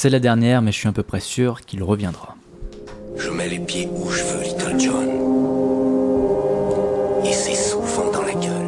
[0.00, 2.36] C'est la dernière, mais je suis à peu près sûr qu'il reviendra.
[3.16, 5.08] Je mets les pieds où je veux, Little John.
[7.24, 8.66] Et c'est souvent dans la gueule.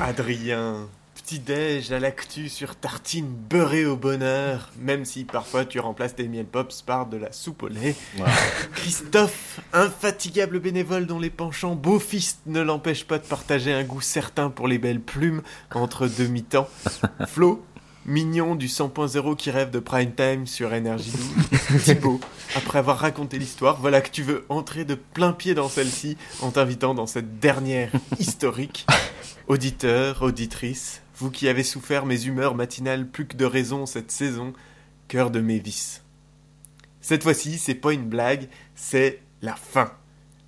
[0.00, 0.88] Adrien,
[1.22, 6.46] petit-déj à l'actu sur tartine beurrée au bonheur, même si parfois tu remplaces tes miel
[6.46, 7.94] pops par de la soupe au lait.
[8.74, 14.50] Christophe, infatigable bénévole dont les penchants beaufistes ne l'empêchent pas de partager un goût certain
[14.50, 15.42] pour les belles plumes
[15.72, 16.68] entre deux mi-temps.
[17.26, 17.64] Flo,
[18.04, 21.12] mignon du 100.0 qui rêve de prime time sur Énergie
[21.70, 21.82] 12.
[21.84, 22.20] Thibaut,
[22.56, 26.50] après avoir raconté l'histoire, voilà que tu veux entrer de plein pied dans celle-ci en
[26.50, 28.86] t'invitant dans cette dernière historique.
[29.48, 34.52] Auditeur, auditrice, vous qui avez souffert mes humeurs matinales plus que de raison cette saison,
[35.06, 36.02] cœur de mes vices.
[37.00, 39.92] Cette fois-ci, c'est pas une blague, c'est la fin.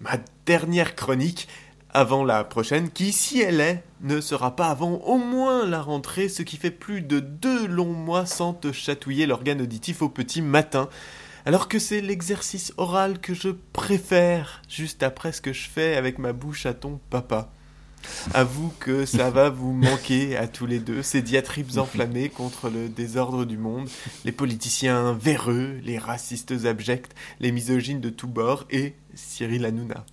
[0.00, 1.46] Ma dernière chronique
[1.90, 6.28] avant la prochaine, qui, si elle est, ne sera pas avant au moins la rentrée,
[6.28, 10.42] ce qui fait plus de deux longs mois sans te chatouiller l'organe auditif au petit
[10.42, 10.88] matin,
[11.46, 16.18] alors que c'est l'exercice oral que je préfère, juste après ce que je fais avec
[16.18, 17.52] ma bouche à ton papa.
[18.32, 22.88] Avoue que ça va vous manquer à tous les deux, ces diatribes enflammées contre le
[22.88, 23.88] désordre du monde,
[24.24, 30.04] les politiciens véreux, les racistes abjects, les misogynes de tous bords et Cyril Hanouna.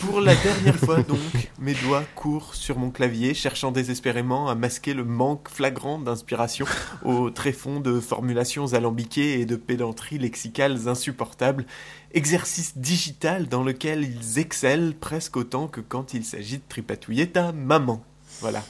[0.00, 1.18] Pour la dernière fois donc,
[1.58, 6.66] mes doigts courent sur mon clavier, cherchant désespérément à masquer le manque flagrant d'inspiration
[7.04, 11.64] au tréfonds de formulations alambiquées et de pédanteries lexicales insupportables,
[12.12, 17.52] exercice digital dans lequel ils excellent presque autant que quand il s'agit de tripatouiller ta
[17.52, 18.04] maman.
[18.40, 18.64] Voilà.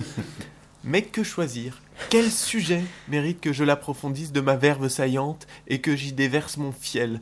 [0.85, 1.81] Mais que choisir?
[2.11, 6.73] Quel sujet mérite que je l'approfondisse de ma verve saillante et que j'y déverse mon
[6.73, 7.21] fiel?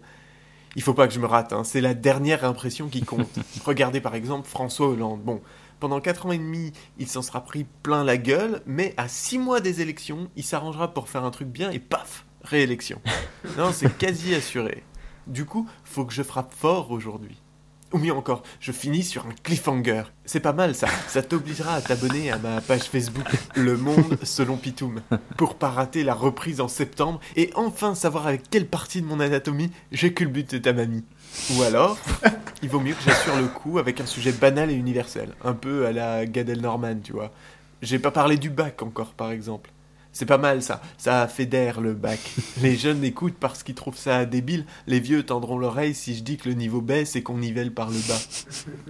[0.76, 1.64] Il faut pas que je me rate, hein.
[1.64, 3.38] c'est la dernière impression qui compte.
[3.64, 5.22] Regardez par exemple François Hollande.
[5.22, 5.40] Bon,
[5.80, 9.38] pendant 4 ans et demi, il s'en sera pris plein la gueule, mais à 6
[9.38, 13.00] mois des élections, il s'arrangera pour faire un truc bien et paf, réélection.
[13.56, 14.84] Non, c'est quasi assuré.
[15.26, 17.40] Du coup, faut que je frappe fort aujourd'hui.
[17.92, 20.04] Ou mieux encore, je finis sur un cliffhanger.
[20.24, 24.56] C'est pas mal ça, ça t'obligera à t'abonner à ma page Facebook Le Monde selon
[24.56, 25.00] Pitoum
[25.36, 29.18] pour pas rater la reprise en septembre et enfin savoir avec quelle partie de mon
[29.18, 31.04] anatomie j'ai de ta mamie.
[31.56, 31.98] Ou alors,
[32.62, 35.86] il vaut mieux que j'assure le coup avec un sujet banal et universel, un peu
[35.86, 37.32] à la Gad Norman, tu vois.
[37.82, 39.70] J'ai pas parlé du bac encore par exemple.
[40.12, 42.18] C'est pas mal ça, ça fédère le bac.
[42.62, 46.36] Les jeunes écoutent parce qu'ils trouvent ça débile, les vieux tendront l'oreille si je dis
[46.36, 48.20] que le niveau baisse et qu'on nivelle par le bas.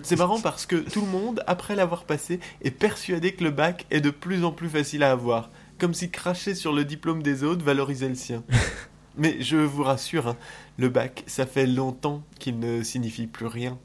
[0.02, 3.86] C'est marrant parce que tout le monde, après l'avoir passé, est persuadé que le bac
[3.90, 7.44] est de plus en plus facile à avoir, comme si cracher sur le diplôme des
[7.44, 8.42] autres valorisait le sien.
[9.18, 10.36] Mais je vous rassure, hein,
[10.78, 13.78] le bac, ça fait longtemps qu'il ne signifie plus rien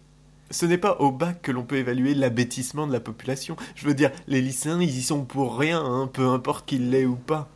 [0.51, 3.55] ce n'est pas au bac que l'on peut évaluer l'abêtissement de la population.
[3.75, 7.05] Je veux dire, les lycéens, ils y sont pour rien, hein, peu importe qu'il l'ait
[7.05, 7.49] ou pas.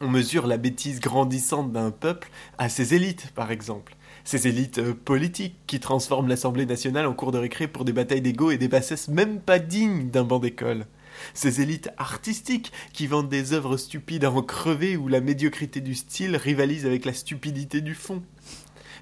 [0.00, 3.96] On mesure la bêtise grandissante d'un peuple à ses élites, par exemple.
[4.24, 8.22] Ces élites euh, politiques qui transforment l'Assemblée nationale en cours de récré pour des batailles
[8.22, 10.86] d'ego et des bassesses même pas dignes d'un banc d'école.
[11.34, 15.94] Ces élites artistiques qui vendent des œuvres stupides à en crever où la médiocrité du
[15.94, 18.22] style rivalise avec la stupidité du fond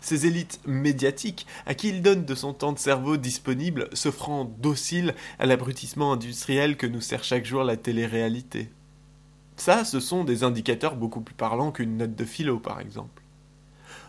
[0.00, 5.14] ces élites médiatiques à qui il donne de son temps de cerveau disponible, s'offrant docile
[5.38, 8.70] à l'abrutissement industriel que nous sert chaque jour la télé-réalité.
[9.56, 13.22] Ça, ce sont des indicateurs beaucoup plus parlants qu'une note de philo, par exemple.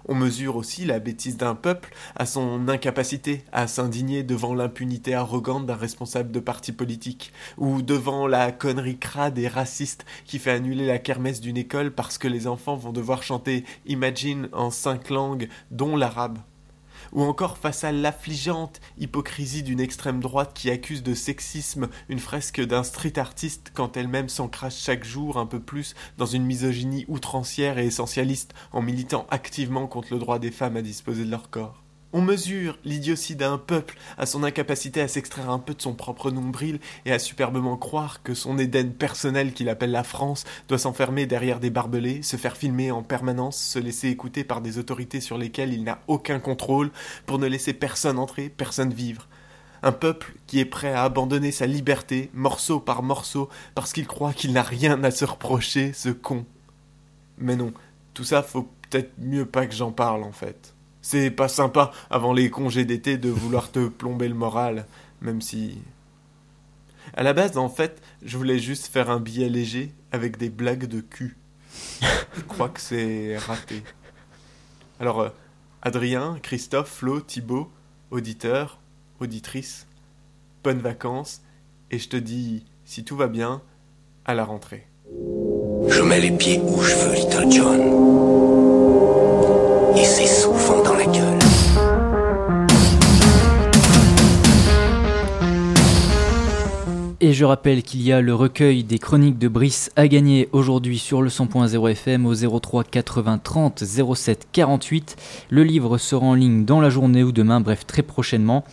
[0.07, 5.65] On mesure aussi la bêtise d'un peuple à son incapacité à s'indigner devant l'impunité arrogante
[5.65, 10.87] d'un responsable de parti politique, ou devant la connerie crade et raciste qui fait annuler
[10.87, 15.49] la kermesse d'une école parce que les enfants vont devoir chanter Imagine en cinq langues,
[15.71, 16.39] dont l'arabe
[17.11, 22.61] ou encore face à l'affligeante hypocrisie d'une extrême droite qui accuse de sexisme une fresque
[22.61, 27.77] d'un street artiste quand elle-même s'encrache chaque jour un peu plus dans une misogynie outrancière
[27.77, 31.83] et essentialiste en militant activement contre le droit des femmes à disposer de leur corps.
[32.11, 36.31] On mesure l'idiotie d'un peuple à son incapacité à s'extraire un peu de son propre
[36.31, 41.27] nombril et à superbement croire que son Éden personnel qu'il appelle la France doit s'enfermer
[41.27, 45.37] derrière des barbelés, se faire filmer en permanence, se laisser écouter par des autorités sur
[45.37, 46.89] lesquelles il n'a aucun contrôle
[47.27, 49.27] pour ne laisser personne entrer, personne vivre.
[49.83, 54.33] Un peuple qui est prêt à abandonner sa liberté, morceau par morceau, parce qu'il croit
[54.33, 56.43] qu'il n'a rien à se reprocher, ce con.
[57.37, 57.71] Mais non,
[58.15, 60.73] tout ça faut peut-être mieux pas que j'en parle en fait.
[61.01, 64.85] C'est pas sympa avant les congés d'été de vouloir te plomber le moral,
[65.21, 65.77] même si.
[67.13, 70.85] À la base, en fait, je voulais juste faire un billet léger avec des blagues
[70.85, 71.37] de cul.
[72.01, 73.83] je crois que c'est raté.
[74.99, 75.29] Alors, euh,
[75.81, 77.71] Adrien, Christophe, Flo, Thibaut,
[78.11, 78.79] auditeur,
[79.19, 79.87] auditrice,
[80.63, 81.41] bonnes vacances,
[81.91, 83.61] et je te dis, si tout va bien,
[84.25, 84.85] à la rentrée.
[85.87, 87.78] Je mets les pieds où je veux, Little John.
[97.49, 101.29] Rappelle qu'il y a le recueil des chroniques de Brice à gagner aujourd'hui sur le
[101.29, 105.15] 100.0 FM au 03 80 30 07 48.
[105.49, 108.65] Le livre sera en ligne dans la journée ou demain, bref, très prochainement.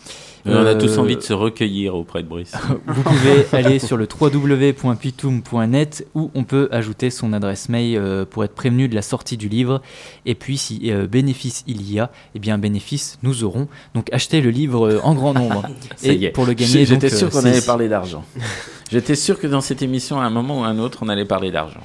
[0.47, 2.53] On a Euh, tous envie de se recueillir auprès de Brice.
[2.87, 8.43] Vous pouvez aller sur le www.pitum.net où on peut ajouter son adresse mail euh, pour
[8.43, 9.81] être prévenu de la sortie du livre.
[10.25, 13.67] Et puis, si euh, bénéfice il y a, eh bien bénéfice nous aurons.
[13.93, 15.63] Donc achetez le livre euh, en grand nombre.
[15.95, 16.29] Ça Et y est.
[16.31, 18.23] pour le gagner, J'étais sûr euh, qu'on allait parler d'argent.
[18.91, 21.25] J'étais sûr que dans cette émission, à un moment ou à un autre, on allait
[21.25, 21.81] parler d'argent.